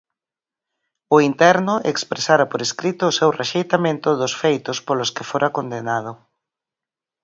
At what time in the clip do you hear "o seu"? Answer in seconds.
3.07-3.29